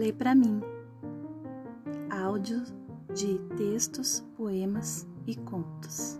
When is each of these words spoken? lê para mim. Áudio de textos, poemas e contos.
lê 0.00 0.14
para 0.14 0.34
mim. 0.34 0.62
Áudio 2.08 2.62
de 3.14 3.38
textos, 3.54 4.24
poemas 4.34 5.06
e 5.26 5.36
contos. 5.36 6.18